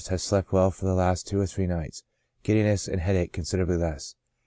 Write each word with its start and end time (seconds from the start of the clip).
—Has 0.09 0.23
slept 0.23 0.51
well 0.51 0.71
for 0.71 0.85
the 0.87 0.95
last 0.95 1.27
two 1.27 1.39
or 1.39 1.45
three 1.45 1.67
nights; 1.67 2.01
giddiness 2.41 2.87
and 2.87 2.99
headache 2.99 3.31
considerably 3.33 3.77
less. 3.77 4.15